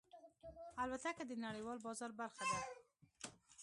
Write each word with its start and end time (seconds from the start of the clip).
الوتکه 0.83 1.23
د 1.27 1.31
نړیوال 1.45 1.77
بازار 1.85 2.11
برخه 2.19 2.43
ده. 2.51 2.59